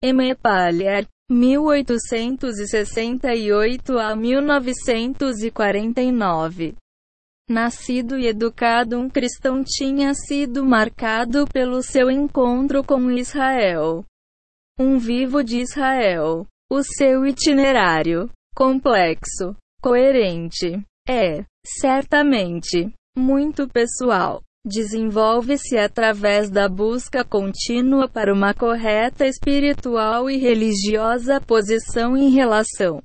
[0.00, 0.32] M.
[0.36, 6.76] Pallier, 1868 a 1949.
[7.50, 14.04] Nascido e educado um cristão tinha sido marcado pelo seu encontro com Israel.
[14.78, 16.46] Um vivo de Israel.
[16.70, 24.42] O seu itinerário, complexo, coerente, é, certamente, muito pessoal.
[24.64, 33.02] Desenvolve-se através da busca contínua para uma correta espiritual e religiosa posição em relação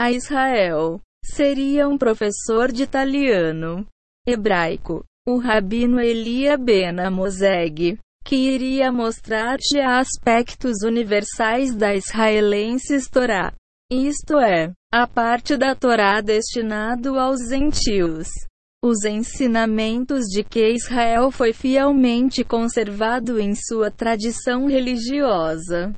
[0.00, 1.00] a Israel.
[1.22, 3.86] Seria um professor de italiano,
[4.26, 13.52] hebraico, o rabino Elia Ben Amozeg, que iria mostrar-te aspectos universais da israelenses Torá.
[13.92, 18.28] Isto é, a parte da Torá destinado aos gentios.
[18.82, 25.94] Os ensinamentos de que Israel foi fielmente conservado em sua tradição religiosa.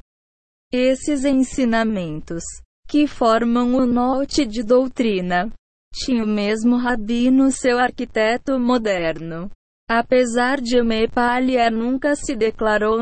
[0.73, 2.43] Esses ensinamentos,
[2.89, 5.49] que formam o norte de doutrina,
[5.95, 9.49] tinha o mesmo rabino seu arquiteto moderno.
[9.89, 13.01] Apesar de Mepalier nunca se declarou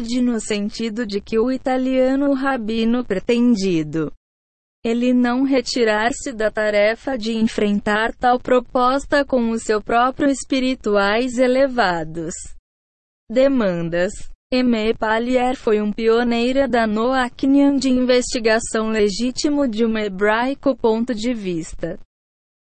[0.00, 4.12] de no sentido de que o italiano rabino pretendido
[4.86, 12.32] ele não retirar-se da tarefa de enfrentar tal proposta com o seu próprio espirituais elevados
[13.28, 14.12] demandas.
[14.52, 14.94] M.
[14.94, 21.98] Pallier foi um pioneiro da Noachnian de investigação legítimo de um hebraico ponto de vista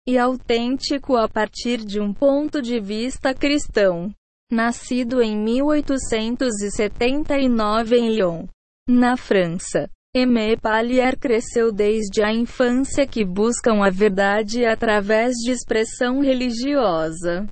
[0.06, 4.12] e autêntico a partir de um ponto de vista cristão.
[4.52, 8.46] Nascido em 1879 em Lyon,
[8.86, 16.20] na França, Aimé Pallier cresceu desde a infância que buscam a verdade através de expressão
[16.20, 17.46] religiosa.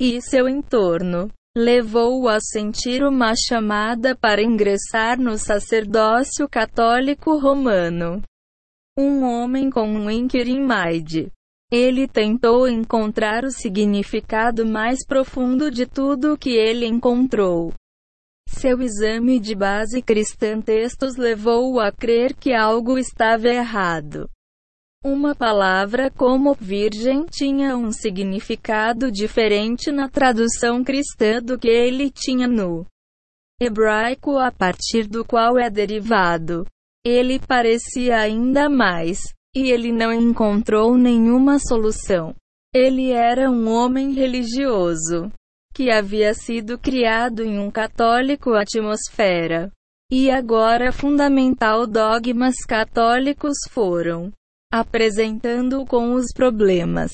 [0.00, 8.20] E seu entorno levou-o a sentir uma chamada para ingressar no sacerdócio católico romano.
[8.98, 11.28] Um homem com um inquiry mind.
[11.70, 17.72] Ele tentou encontrar o significado mais profundo de tudo o que ele encontrou.
[18.48, 24.28] Seu exame de base cristã textos levou-o a crer que algo estava errado.
[25.04, 32.48] Uma palavra como virgem tinha um significado diferente na tradução cristã do que ele tinha
[32.48, 32.86] no
[33.60, 36.66] hebraico a partir do qual é derivado.
[37.04, 39.20] Ele parecia ainda mais,
[39.54, 42.34] e ele não encontrou nenhuma solução.
[42.74, 45.30] Ele era um homem religioso
[45.76, 49.70] que havia sido criado em um católico atmosfera.
[50.10, 54.32] E agora fundamental dogmas católicos foram
[54.72, 57.12] apresentando com os problemas.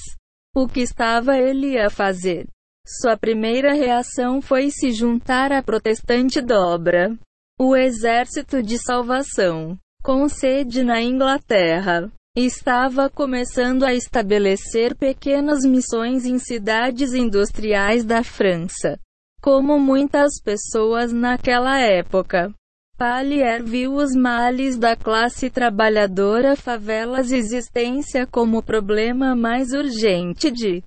[0.55, 2.47] O que estava ele a fazer?
[2.87, 7.19] Sua primeira reação foi se juntar à protestante dobra,
[7.59, 12.13] o Exército de Salvação, com sede na Inglaterra.
[12.35, 18.99] Estava começando a estabelecer pequenas missões em cidades industriais da França.
[19.43, 22.51] Como muitas pessoas naquela época,
[22.97, 30.83] Pallier viu os males da classe trabalhadora favelas existência como o problema mais urgente de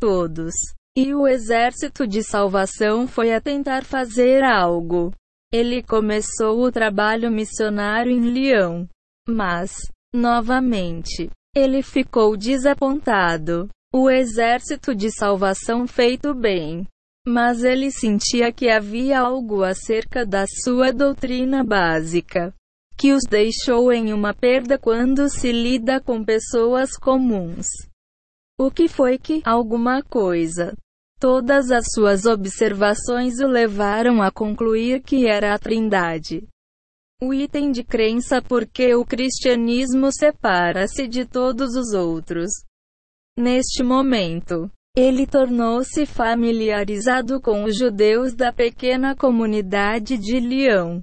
[0.00, 0.52] todos.
[0.96, 5.12] E o exército de salvação foi a tentar fazer algo.
[5.52, 8.86] Ele começou o trabalho missionário em Lyon.
[9.28, 9.72] Mas,
[10.14, 13.68] Novamente, ele ficou desapontado.
[13.92, 16.86] O exército de salvação feito bem.
[17.26, 22.54] Mas ele sentia que havia algo acerca da sua doutrina básica
[22.96, 27.66] que os deixou em uma perda quando se lida com pessoas comuns.
[28.58, 30.76] O que foi que alguma coisa?
[31.18, 36.46] Todas as suas observações o levaram a concluir que era a Trindade.
[37.26, 42.50] O item de crença porque o cristianismo separa-se de todos os outros.
[43.34, 51.00] Neste momento, ele tornou-se familiarizado com os judeus da pequena comunidade de Lyon.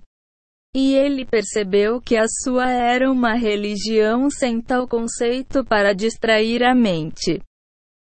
[0.76, 6.76] E ele percebeu que a sua era uma religião sem tal conceito para distrair a
[6.76, 7.42] mente.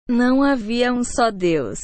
[0.07, 1.79] Não havia um só Deus.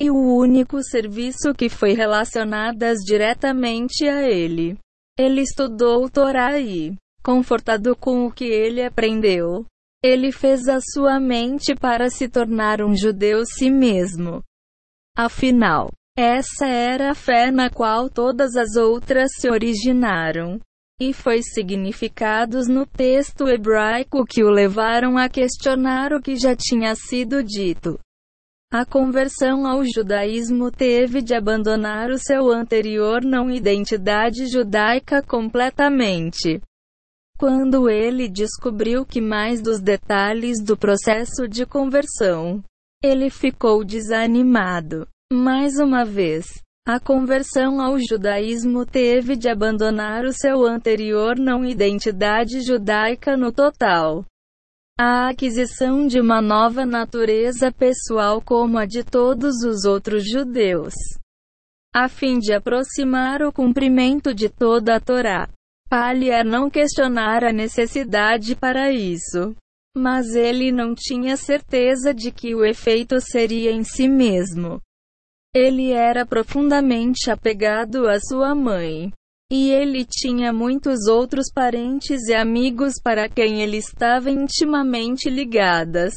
[0.00, 4.78] E o único serviço que foi relacionadas diretamente a ele.
[5.18, 9.64] Ele estudou o Torá e, confortado com o que ele aprendeu,
[10.02, 14.42] ele fez a sua mente para se tornar um judeu si mesmo.
[15.16, 20.60] Afinal, essa era a fé na qual todas as outras se originaram.
[21.00, 26.94] E foi significados no texto hebraico que o levaram a questionar o que já tinha
[26.94, 27.98] sido dito.
[28.74, 36.60] A conversão ao judaísmo teve de abandonar o seu anterior não identidade judaica completamente.
[37.38, 42.64] Quando ele descobriu que mais dos detalhes do processo de conversão,
[43.00, 45.06] ele ficou desanimado.
[45.32, 46.44] Mais uma vez,
[46.84, 54.24] a conversão ao judaísmo teve de abandonar o seu anterior não identidade judaica no total.
[54.96, 60.94] A aquisição de uma nova natureza pessoal como a de todos os outros judeus.
[61.92, 65.48] A fim de aproximar o cumprimento de toda a Torá.
[65.90, 69.56] Palier não questionar a necessidade para isso.
[69.96, 74.80] Mas ele não tinha certeza de que o efeito seria em si mesmo.
[75.52, 79.12] Ele era profundamente apegado à sua mãe.
[79.50, 86.14] E ele tinha muitos outros parentes e amigos para quem ele estava intimamente ligadas.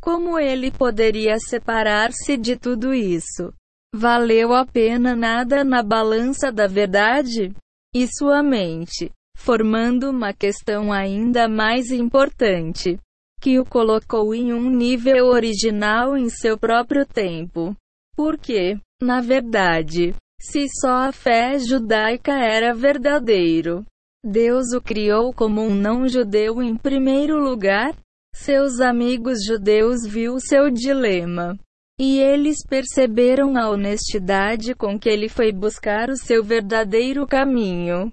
[0.00, 3.52] Como ele poderia separar-se de tudo isso?
[3.94, 7.54] Valeu a pena nada na balança da verdade?
[7.94, 12.98] E sua mente, formando uma questão ainda mais importante,
[13.40, 17.76] que o colocou em um nível original em seu próprio tempo.
[18.16, 23.86] Porque, na verdade, se só a fé judaica era verdadeiro.
[24.24, 27.96] Deus o criou como um não-judeu em primeiro lugar.
[28.34, 31.56] Seus amigos judeus viu seu dilema.
[32.00, 38.12] E eles perceberam a honestidade com que ele foi buscar o seu verdadeiro caminho.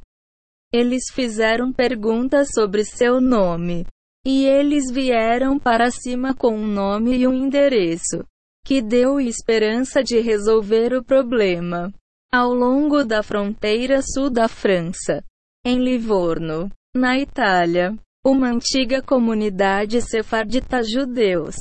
[0.72, 3.88] Eles fizeram perguntas sobre seu nome.
[4.24, 8.24] E eles vieram para cima com um nome e um endereço,
[8.64, 11.92] que deu esperança de resolver o problema.
[12.32, 15.24] Ao longo da fronteira sul da França,
[15.66, 21.56] em Livorno, na Itália, uma antiga comunidade sefardita judeus,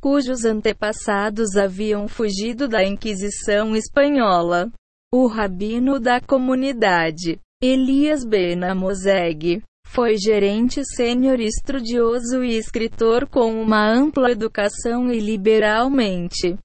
[0.00, 4.68] cujos antepassados haviam fugido da Inquisição espanhola.
[5.14, 13.88] O rabino da comunidade, Elias Ben Amozeg, foi gerente sênior estudioso e escritor com uma
[13.88, 16.58] ampla educação e liberalmente.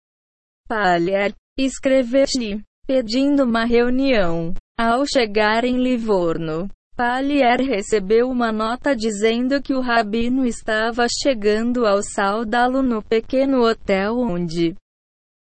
[0.68, 4.54] Palher, escreveu-lhe pedindo uma reunião.
[4.78, 12.02] Ao chegar em Livorno, Palier recebeu uma nota dizendo que o rabino estava chegando ao
[12.02, 14.76] saudá-lo no pequeno hotel onde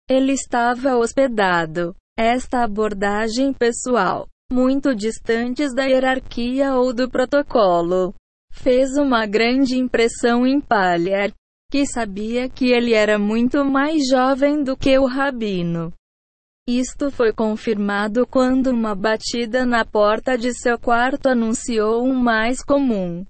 [0.09, 1.95] ele estava hospedado.
[2.17, 8.15] Esta abordagem pessoal, muito distantes da hierarquia ou do protocolo,
[8.53, 11.33] fez uma grande impressão em Palier,
[11.71, 15.93] que sabia que ele era muito mais jovem do que o rabino.
[16.67, 23.23] Isto foi confirmado quando uma batida na porta de seu quarto anunciou um mais comum.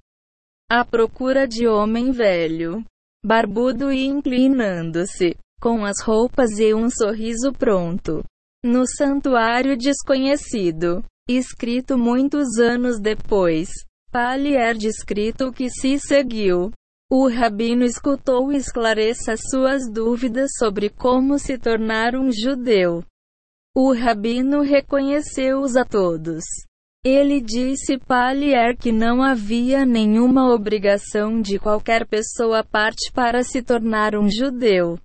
[0.71, 2.85] A procura de homem velho,
[3.25, 8.23] barbudo e inclinando-se, com as roupas e um sorriso pronto.
[8.65, 13.69] No santuário desconhecido, escrito muitos anos depois,
[14.13, 16.71] Palier descrito que se seguiu.
[17.11, 23.03] O rabino escutou e esclareça suas dúvidas sobre como se tornar um judeu.
[23.77, 26.45] O rabino reconheceu-os a todos.
[27.05, 34.15] Ele disse Palier que não havia nenhuma obrigação de qualquer pessoa parte para se tornar
[34.15, 34.97] um judeu.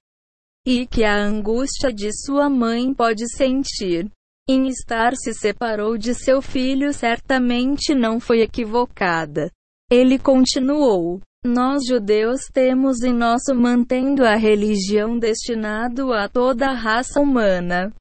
[0.68, 4.08] E que a angústia de sua mãe pode sentir
[4.48, 9.50] em estar se separou de seu filho certamente não foi equivocada.
[9.92, 11.20] Ele continuou.
[11.44, 17.92] Nós judeus temos em nosso mantendo a religião destinado a toda a raça humana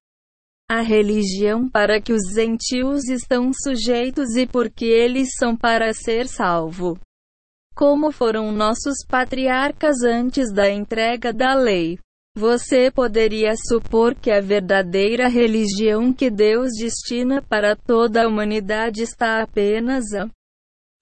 [0.70, 6.98] a religião para que os gentios estão sujeitos e porque eles são para ser salvo.
[7.74, 11.98] Como foram nossos patriarcas antes da entrega da lei.
[12.36, 19.42] Você poderia supor que a verdadeira religião que Deus destina para toda a humanidade está
[19.42, 20.28] apenas a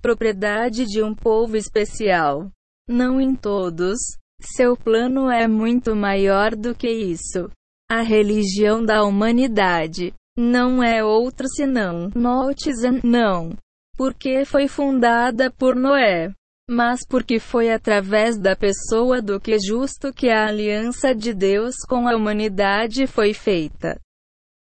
[0.00, 2.50] propriedade de um povo especial.
[2.88, 3.98] Não em todos.
[4.40, 7.50] Seu plano é muito maior do que isso.
[7.88, 13.56] A religião da humanidade não é outra senão Notizan, não.
[13.96, 16.32] Porque foi fundada por Noé,
[16.68, 22.08] mas porque foi através da pessoa do que justo que a aliança de Deus com
[22.08, 23.98] a humanidade foi feita.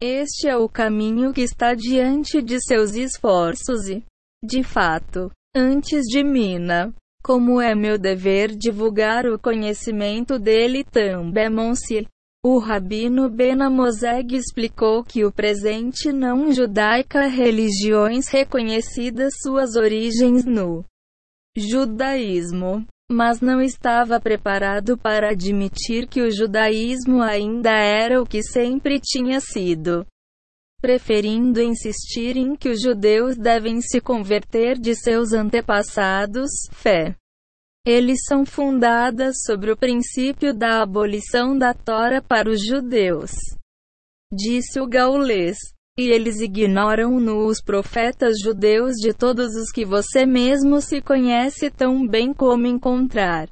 [0.03, 4.03] Este é o caminho que está diante de seus esforços e,
[4.43, 6.93] de fato, antes de Mina,
[7.23, 11.49] como é meu dever divulgar o conhecimento dele também,
[12.45, 20.85] o rabino Benamozeg explicou que o presente não judaica religiões reconhecidas suas origens no
[21.57, 28.99] judaísmo, mas não estava preparado para admitir que o judaísmo ainda era o que sempre
[28.99, 30.05] tinha sido.
[30.81, 37.15] Preferindo insistir em que os judeus devem se converter de seus antepassados, fé.
[37.85, 43.33] Eles são fundadas sobre o princípio da abolição da Tora para os judeus.
[44.33, 45.59] Disse o gaulês.
[45.99, 52.07] E eles ignoram-no os profetas judeus de todos os que você mesmo se conhece tão
[52.07, 53.47] bem como encontrar.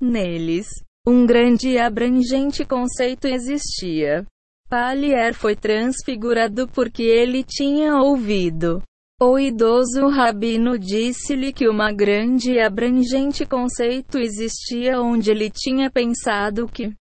[0.00, 0.66] Neles,
[1.06, 4.26] um grande e abrangente conceito existia.
[4.68, 8.82] Palier foi transfigurado porque ele tinha ouvido.
[9.22, 16.66] O idoso rabino disse-lhe que uma grande e abrangente conceito existia onde ele tinha pensado
[16.66, 16.94] que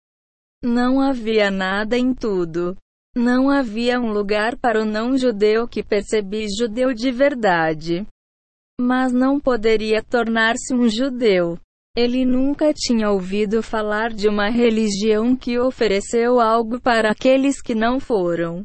[0.65, 2.75] não havia nada em tudo.
[3.15, 8.07] Não havia um lugar para o não-judeu que percebi judeu de verdade.
[8.81, 11.59] Mas não poderia tornar-se um judeu.
[11.95, 18.01] Ele nunca tinha ouvido falar de uma religião que ofereceu algo para aqueles que não
[18.01, 18.65] foram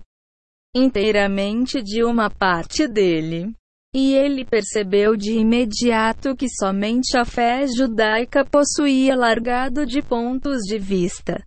[0.76, 3.54] inteiramente de uma parte dele.
[3.94, 10.78] E ele percebeu de imediato que somente a fé judaica possuía largado de pontos de
[10.80, 11.44] vista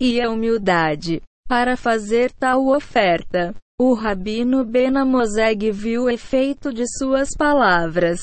[0.00, 3.54] e a humildade para fazer tal oferta.
[3.80, 8.20] O rabino Benamozeg viu o efeito de suas palavras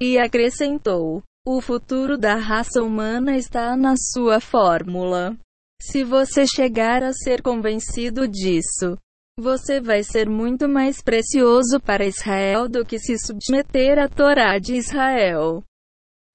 [0.00, 5.36] e acrescentou: O futuro da raça humana está na sua fórmula.
[5.80, 8.98] Se você chegar a ser convencido disso,
[9.38, 14.74] você vai ser muito mais precioso para Israel do que se submeter à Torá de
[14.74, 15.64] Israel.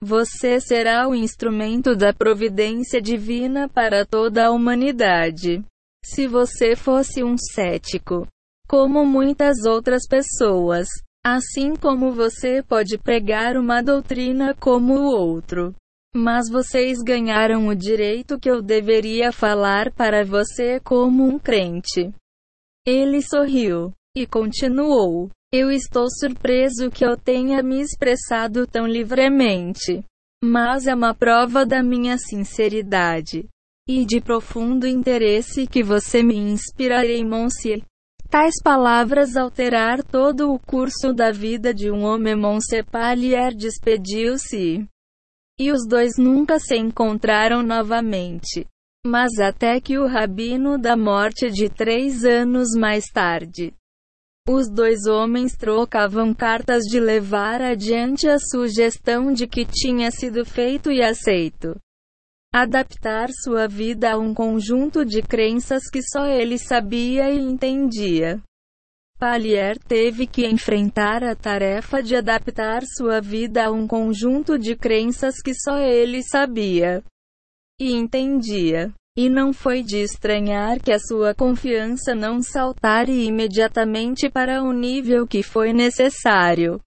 [0.01, 5.63] Você será o instrumento da providência divina para toda a humanidade.
[6.03, 8.27] Se você fosse um cético,
[8.67, 10.87] como muitas outras pessoas,
[11.25, 15.73] assim como você pode pregar uma doutrina como o outro.
[16.15, 22.13] Mas vocês ganharam o direito que eu deveria falar para você como um crente.
[22.85, 30.03] Ele sorriu e continuou: Eu estou surpreso que eu tenha me expressado tão livremente.
[30.43, 33.47] Mas é uma prova da minha sinceridade
[33.87, 37.83] e de profundo interesse que você me inspirarei, Monsieur.
[38.29, 42.35] Tais palavras alterar todo o curso da vida de um homem.
[42.35, 44.85] Monsieur Palier despediu-se.
[45.59, 48.67] E os dois nunca se encontraram novamente.
[49.05, 53.71] Mas até que o rabino da morte de três anos mais tarde.
[54.49, 60.91] Os dois homens trocavam cartas de levar adiante a sugestão de que tinha sido feito
[60.91, 61.75] e aceito
[62.55, 68.41] adaptar sua vida a um conjunto de crenças que só ele sabia e entendia.
[69.19, 75.41] Palier teve que enfrentar a tarefa de adaptar sua vida a um conjunto de crenças
[75.43, 77.03] que só ele sabia
[77.79, 78.93] e entendia.
[79.17, 85.25] E não foi de estranhar que a sua confiança não saltare imediatamente para o nível
[85.25, 86.81] que foi necessário.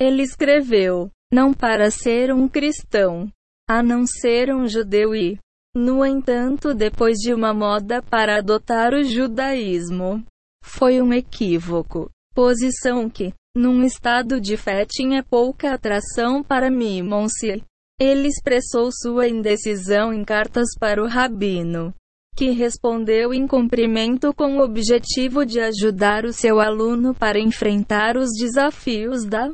[0.00, 3.30] Ele escreveu: Não para ser um cristão,
[3.68, 5.38] a não ser um judeu e,
[5.76, 10.24] no entanto, depois de uma moda para adotar o judaísmo,
[10.64, 12.10] foi um equívoco.
[12.34, 17.62] Posição que, num estado de fé, tinha pouca atração para mim, Monsieur.
[18.00, 21.94] Ele expressou sua indecisão em cartas para o rabino,
[22.34, 28.30] que respondeu em cumprimento com o objetivo de ajudar o seu aluno para enfrentar os
[28.38, 29.52] desafios da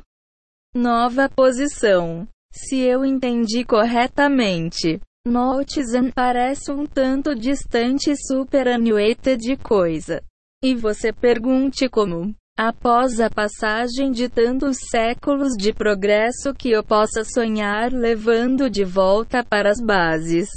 [0.72, 2.28] nova posição.
[2.52, 10.22] Se eu entendi corretamente, Notizan parece um tanto distante e superannuated de coisa.
[10.62, 17.22] E você pergunte como, após a passagem de tantos séculos de progresso que eu possa
[17.22, 20.48] sonhar levando de volta para as bases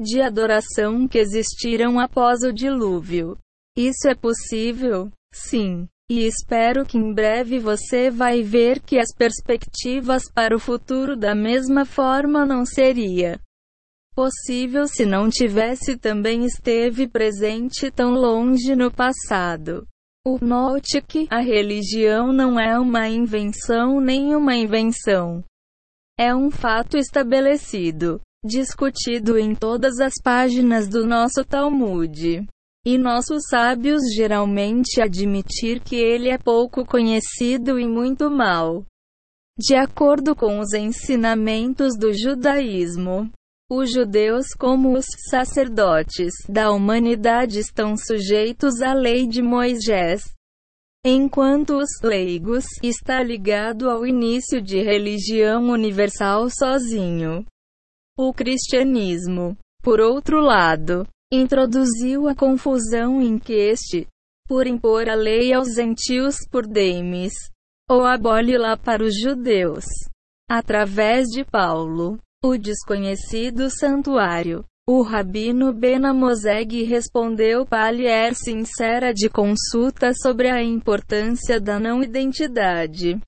[0.00, 3.36] de adoração que existiram após o dilúvio.
[3.76, 5.10] Isso é possível?
[5.32, 5.86] Sim.
[6.10, 11.34] E espero que em breve você vai ver que as perspectivas para o futuro da
[11.34, 13.38] mesma forma não seria
[14.12, 19.86] possível se não tivesse também esteve presente tão longe no passado.
[20.22, 25.42] O note que a religião não é uma invenção nem uma invenção.
[26.18, 32.46] É um fato estabelecido, discutido em todas as páginas do nosso Talmud.
[32.84, 38.84] E nossos sábios geralmente admitir que ele é pouco conhecido e muito mal.
[39.58, 43.30] De acordo com os ensinamentos do judaísmo,
[43.70, 50.22] os judeus, como os sacerdotes da humanidade, estão sujeitos à lei de Moisés.
[51.06, 57.46] enquanto os leigos está ligado ao início de religião universal sozinho.
[58.18, 64.06] O cristianismo, por outro lado, introduziu a confusão em que este,
[64.46, 67.32] por impor a lei aos gentios por demes,
[67.88, 69.84] ou abole-la para os judeus.
[70.50, 80.48] Através de Paulo, o desconhecido santuário, o rabino Benamozeg respondeu Palier sincera de consulta sobre
[80.48, 83.20] a importância da não-identidade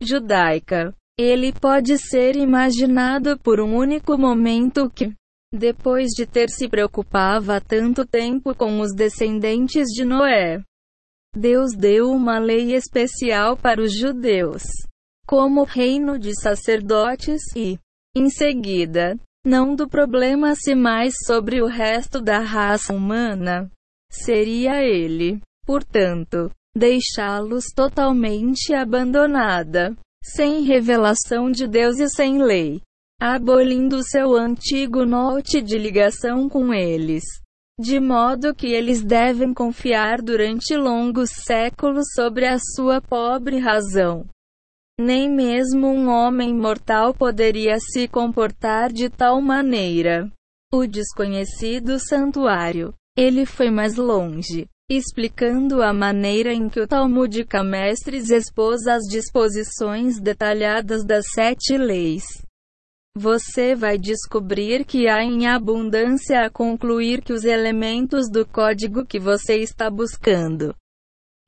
[0.00, 0.94] judaica.
[1.18, 5.12] Ele pode ser imaginado por um único momento que,
[5.52, 10.62] depois de ter se preocupava tanto tempo com os descendentes de Noé,
[11.34, 14.62] Deus deu uma lei especial para os judeus,
[15.26, 17.78] como reino de sacerdotes e,
[18.18, 23.70] em seguida, não do problema-se mais sobre o resto da raça humana.
[24.10, 29.94] Seria ele, portanto, deixá-los totalmente abandonada,
[30.24, 32.80] sem revelação de Deus e sem lei,
[33.20, 37.22] abolindo seu antigo note de ligação com eles.
[37.78, 44.24] De modo que eles devem confiar durante longos séculos sobre a sua pobre razão.
[44.98, 50.32] Nem mesmo um homem mortal poderia se comportar de tal maneira.
[50.72, 52.94] O desconhecido santuário.
[53.14, 60.18] Ele foi mais longe, explicando a maneira em que o Talmudica Mestres expôs as disposições
[60.18, 62.24] detalhadas das sete leis.
[63.14, 69.18] Você vai descobrir que há em abundância a concluir que os elementos do código que
[69.18, 70.74] você está buscando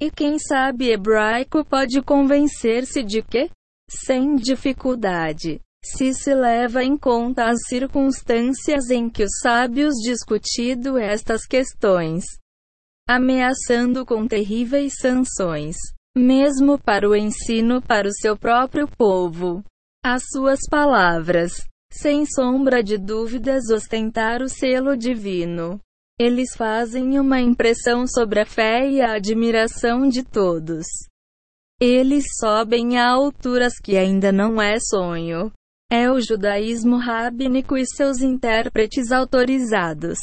[0.01, 3.51] e quem sabe hebraico pode convencer-se de que,
[3.91, 11.47] sem dificuldade, se se leva em conta as circunstâncias em que os sábios discutido estas
[11.47, 12.25] questões,
[13.09, 15.77] ameaçando com terríveis sanções,
[16.17, 19.65] mesmo para o ensino para o seu próprio povo.
[20.05, 25.81] As suas palavras, sem sombra de dúvidas, ostentar o selo divino.
[26.21, 30.85] Eles fazem uma impressão sobre a fé e a admiração de todos.
[31.81, 35.53] Eles sobem a alturas que ainda não é sonho.
[35.89, 40.19] É o judaísmo rabínico e seus intérpretes autorizados.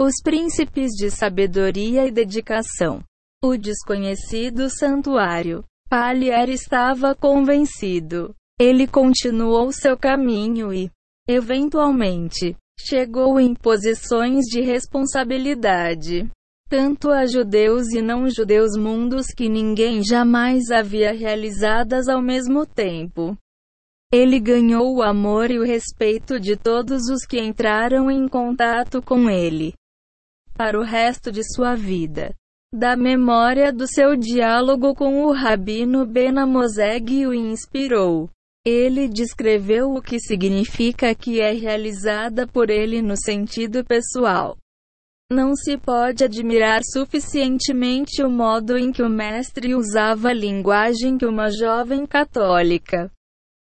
[0.00, 3.02] Os príncipes de sabedoria e dedicação.
[3.42, 5.64] O desconhecido santuário.
[5.90, 8.32] Palier estava convencido.
[8.60, 10.88] Ele continuou seu caminho e,
[11.28, 16.30] eventualmente, chegou em posições de responsabilidade,
[16.68, 23.36] tanto a judeus e não judeus mundos que ninguém jamais havia realizadas ao mesmo tempo.
[24.12, 29.30] Ele ganhou o amor e o respeito de todos os que entraram em contato com
[29.30, 29.72] ele.
[30.54, 32.34] Para o resto de sua vida.
[32.74, 38.30] Da memória do seu diálogo com o rabino Benamozeg o inspirou.
[38.64, 44.56] Ele descreveu o que significa que é realizada por ele no sentido pessoal.
[45.32, 51.26] Não se pode admirar suficientemente o modo em que o mestre usava a linguagem que
[51.26, 53.10] uma jovem católica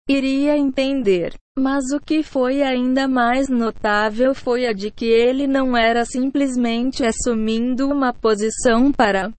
[0.08, 1.34] iria entender.
[1.58, 7.04] Mas o que foi ainda mais notável foi a de que ele não era simplesmente
[7.04, 9.32] assumindo uma posição para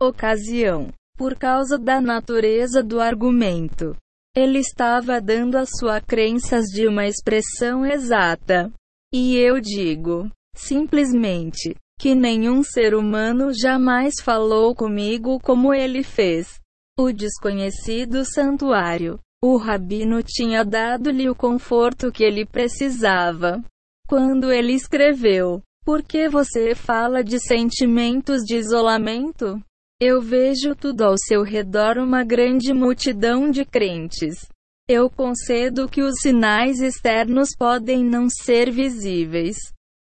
[0.00, 3.94] ocasião, por causa da natureza do argumento.
[4.34, 8.72] Ele estava dando a sua crenças de uma expressão exata.
[9.12, 16.58] E eu digo, simplesmente, que nenhum ser humano jamais falou comigo como ele fez.
[16.98, 19.20] O desconhecido santuário.
[19.44, 23.62] O rabino tinha dado-lhe o conforto que ele precisava.
[24.08, 29.60] Quando ele escreveu: Por que você fala de sentimentos de isolamento?
[30.04, 34.48] Eu vejo tudo ao seu redor uma grande multidão de crentes.
[34.88, 39.54] Eu concedo que os sinais externos podem não ser visíveis.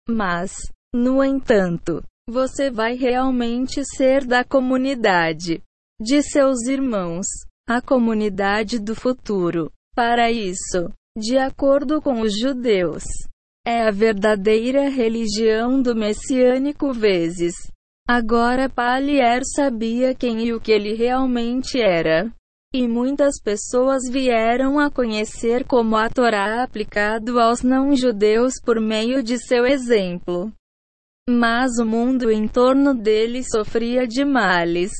[0.08, 0.52] Mas,
[0.94, 5.60] no entanto, você vai realmente ser da comunidade
[6.00, 7.26] de seus irmãos,
[7.68, 9.68] a comunidade do futuro.
[9.96, 13.02] Para isso, de acordo com os judeus,
[13.66, 17.56] é a verdadeira religião do messiânico vezes
[18.10, 22.32] Agora Palier sabia quem e o que ele realmente era.
[22.72, 29.36] E muitas pessoas vieram a conhecer como a Torá aplicado aos não-judeus por meio de
[29.36, 30.50] seu exemplo.
[31.28, 34.90] Mas o mundo em torno dele sofria de males,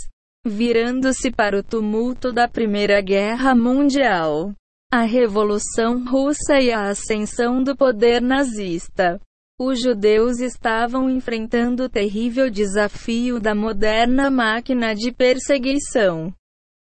[0.46, 4.52] virando-se para o tumulto da Primeira Guerra Mundial,
[4.92, 9.18] a Revolução Russa e a ascensão do poder nazista.
[9.60, 16.32] Os judeus estavam enfrentando o terrível desafio da moderna máquina de perseguição.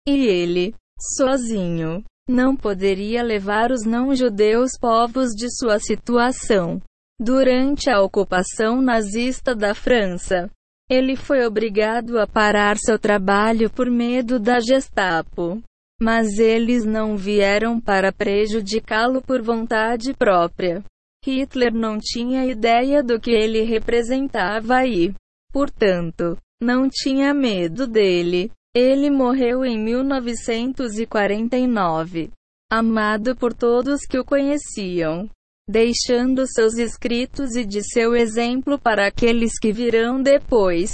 [0.05, 0.75] E ele,
[1.15, 6.81] sozinho, não poderia levar os não-judeus povos de sua situação.
[7.17, 10.49] Durante a ocupação nazista da França,
[10.89, 15.61] ele foi obrigado a parar seu trabalho por medo da Gestapo.
[16.01, 20.83] Mas eles não vieram para prejudicá-lo por vontade própria.
[21.25, 25.13] Hitler não tinha ideia do que ele representava e,
[25.51, 28.49] portanto, não tinha medo dele.
[28.75, 32.29] Ele morreu em 1949,
[32.71, 35.27] amado por todos que o conheciam,
[35.67, 40.91] deixando seus escritos e de seu exemplo para aqueles que virão depois.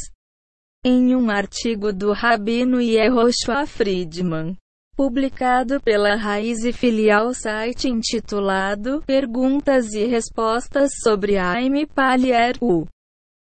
[0.85, 4.55] Em um artigo do Rabino Yehoshua Friedman,
[4.95, 12.85] publicado pela Raiz e Filial site intitulado Perguntas e Respostas sobre Aime Palier, o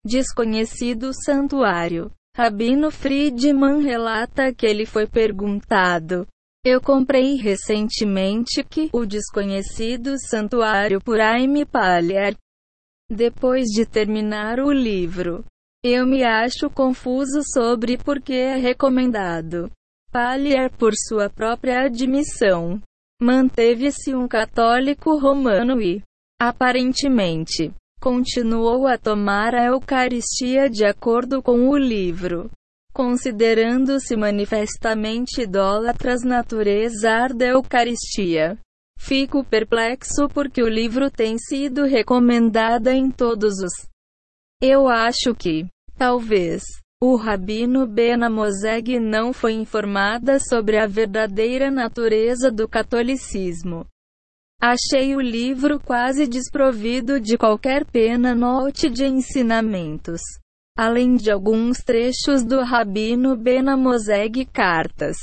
[0.05, 2.11] desconhecido santuário.
[2.35, 6.27] Rabino Friedman relata que ele foi perguntado:
[6.63, 12.35] Eu comprei recentemente que o desconhecido santuário por Aime Palier.
[13.09, 15.43] Depois de terminar o livro,
[15.83, 19.71] eu me acho confuso sobre por que é recomendado.
[20.11, 22.81] Palier, por sua própria admissão,
[23.21, 26.01] manteve-se um católico romano e,
[26.41, 32.49] aparentemente, continuou a tomar a Eucaristia de acordo com o livro,
[32.91, 38.57] considerando-se manifestamente idólatras natureza da Eucaristia.
[38.97, 43.87] Fico perplexo porque o livro tem sido recomendado em todos os.
[44.61, 45.67] Eu acho que,
[45.97, 46.63] talvez,
[47.01, 53.85] o rabino Bena Moseg não foi informada sobre a verdadeira natureza do catolicismo.
[54.61, 60.19] Achei o livro quase desprovido de qualquer pena note de ensinamentos.
[60.77, 65.15] Além de alguns trechos do Rabino Bena Moseg cartas.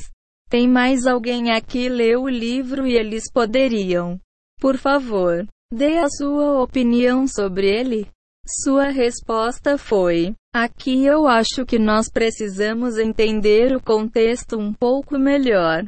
[0.48, 4.18] Tem mais alguém aqui leu o livro e eles poderiam.
[4.58, 8.08] Por favor, dê a sua opinião sobre ele.
[8.48, 15.84] Sua resposta foi: Aqui eu acho que nós precisamos entender o contexto um pouco melhor.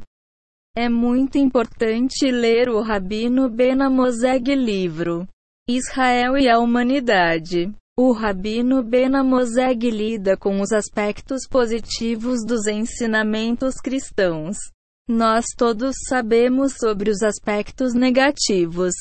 [0.77, 5.27] É muito importante ler o Rabino Benamoseg livro
[5.69, 7.73] Israel e a Humanidade.
[7.97, 14.57] O Rabino Benamoseg lida com os aspectos positivos dos ensinamentos cristãos.
[15.09, 18.95] Nós todos sabemos sobre os aspectos negativos.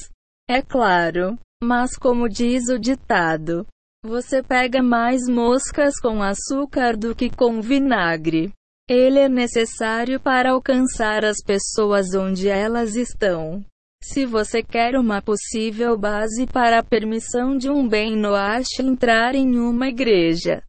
[0.49, 1.37] É claro.
[1.63, 3.65] Mas como diz o ditado,
[4.05, 8.53] você pega mais moscas com açúcar do que com vinagre.
[8.87, 13.65] Ele é necessário para alcançar as pessoas onde elas estão.
[14.01, 19.57] Se você quer uma possível base para a permissão de um bem Noash entrar em
[19.57, 20.63] uma igreja,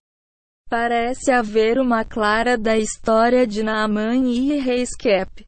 [0.69, 5.45] parece haver uma clara da história de Naaman e Reiskep.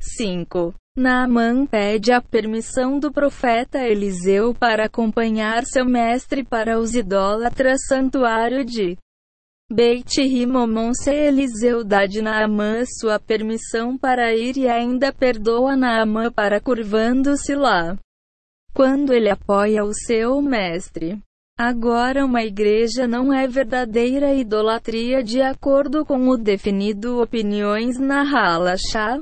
[0.00, 0.74] 5.
[0.98, 8.64] Naamã pede a permissão do profeta Eliseu para acompanhar seu mestre para os idólatras santuário
[8.64, 8.96] de
[9.70, 16.32] Beit Rimomon se Eliseu dá de Naamã sua permissão para ir e ainda perdoa Naamã
[16.32, 17.98] para curvando-se lá.
[18.72, 21.20] Quando ele apoia o seu mestre.
[21.58, 29.20] Agora uma igreja não é verdadeira idolatria de acordo com o definido opiniões na Halachá.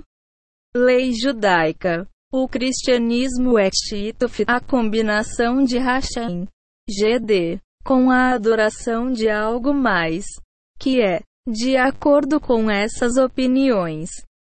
[0.77, 2.09] Lei judaica.
[2.33, 6.49] O cristianismo é Titof, a combinação de Hashem,
[6.91, 10.25] GD, com a adoração de algo mais,
[10.81, 14.11] que é, de acordo com essas opiniões,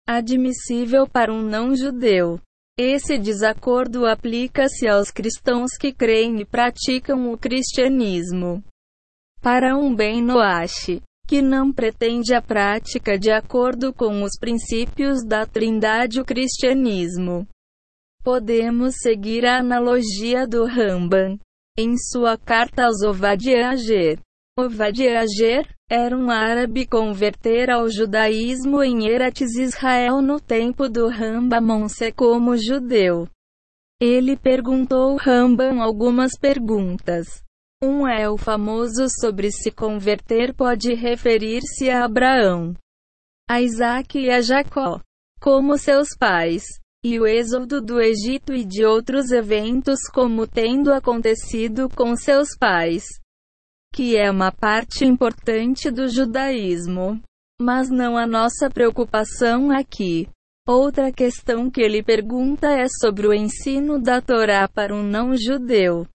[0.07, 2.39] admissível para um não-judeu.
[2.79, 8.63] Esse desacordo aplica-se aos cristãos que creem e praticam o cristianismo.
[9.41, 15.47] Para um bem Noashi, que não pretende a prática de acordo com os princípios da
[15.47, 17.47] Trindade o cristianismo.
[18.25, 21.39] Podemos seguir a analogia do Ramban
[21.79, 24.19] em sua carta aos Ovadiager.
[24.59, 32.57] Ovadiager era um árabe converter ao judaísmo em Eretz Israel no tempo do Rambam como
[32.57, 33.29] judeu.
[34.03, 37.41] Ele perguntou Rambam algumas perguntas.
[37.83, 42.75] Um é o famoso sobre se converter pode referir-se a Abraão,
[43.49, 45.01] a Isaac e a Jacó,
[45.41, 46.63] como seus pais,
[47.03, 53.07] e o êxodo do Egito e de outros eventos como tendo acontecido com seus pais,
[53.95, 57.19] que é uma parte importante do judaísmo.
[57.59, 60.29] Mas não a nossa preocupação aqui.
[60.69, 66.07] Outra questão que ele pergunta é sobre o ensino da Torá para um não-judeu.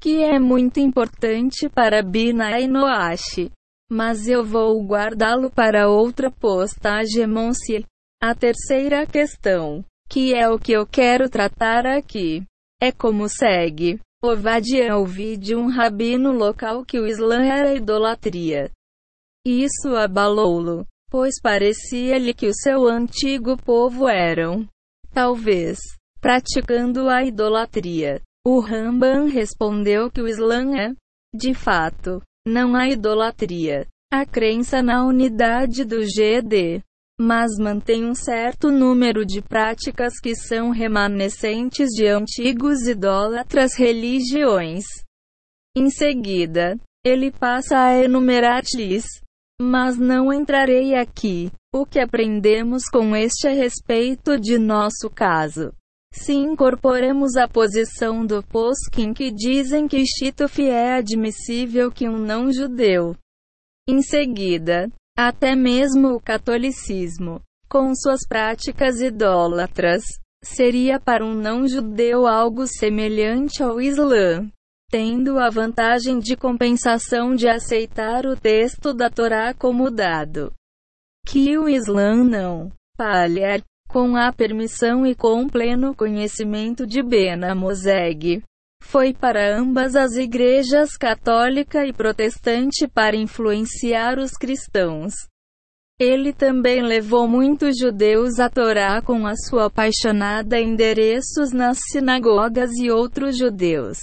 [0.00, 3.52] Que é muito importante para Bina e Noashi.
[3.92, 7.84] Mas eu vou guardá-lo para outra postagem, Monsi.
[8.22, 12.42] A terceira questão, que é o que eu quero tratar aqui,
[12.80, 14.00] é como segue.
[14.22, 18.70] Ovadia ouvi de um rabino local que o Islã era idolatria.
[19.46, 24.68] Isso abalou-lo, pois parecia-lhe que o seu antigo povo eram,
[25.12, 25.78] talvez,
[26.20, 28.20] praticando a idolatria.
[28.46, 30.94] O Ramban respondeu que o Islã é,
[31.34, 36.82] de fato, não a idolatria, a crença na unidade do GD,
[37.20, 44.84] mas mantém um certo número de práticas que são remanescentes de antigos idólatras religiões.
[45.76, 49.04] Em seguida, ele passa a enumerar-lhes,
[49.60, 51.52] mas não entrarei aqui.
[51.74, 55.72] O que aprendemos com este a respeito de nosso caso?
[56.12, 63.16] Se incorporamos a posição do Poskin que dizem que Shituf é admissível que um não-judeu.
[63.88, 70.02] Em seguida, até mesmo o catolicismo, com suas práticas idólatras,
[70.42, 74.50] seria para um não-judeu algo semelhante ao Islã,
[74.90, 80.52] tendo a vantagem de compensação de aceitar o texto da Torá como dado.
[81.26, 88.42] Que o Islã não palha com a permissão e com pleno conhecimento de Bena Moseg.
[88.82, 95.12] Foi para ambas as igrejas católica e protestante para influenciar os cristãos.
[95.98, 102.90] Ele também levou muitos judeus a Torá com a sua apaixonada endereços nas sinagogas e
[102.90, 103.98] outros judeus.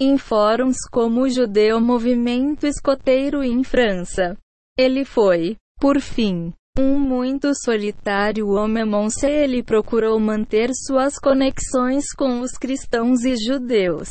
[0.00, 4.36] Em fóruns como o Judeu Movimento Escoteiro em França.
[4.76, 12.40] Ele foi, por fim, um muito solitário homem Monse ele procurou manter suas conexões com
[12.40, 14.08] os cristãos e judeus.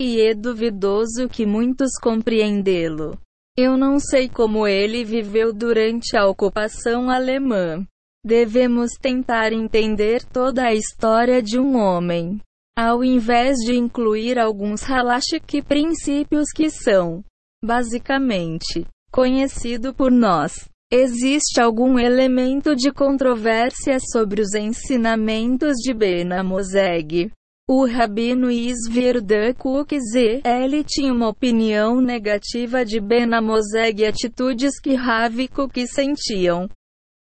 [0.00, 3.16] E é duvidoso que muitos compreendê-lo.
[3.56, 7.86] Eu não sei como ele viveu durante a ocupação alemã.
[8.24, 12.40] Devemos tentar entender toda a história de um homem,
[12.76, 17.22] ao invés de incluir alguns halachik princípios que são,
[17.64, 20.69] basicamente, conhecido por nós.
[20.92, 27.30] Existe algum elemento de controvérsia sobre os ensinamentos de Bena Moseg.
[27.68, 34.80] O rabino Isvir de Kukze, ele tinha uma opinião negativa de Bena Moseg e atitudes
[34.80, 36.68] que Ravi Kuk sentiam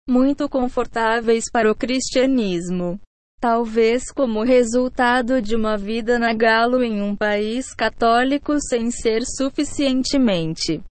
[0.06, 3.00] muito confortáveis para o cristianismo.
[3.40, 10.84] Talvez como resultado de uma vida na galo em um país católico sem ser suficientemente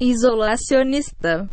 [0.00, 1.50] isolacionista.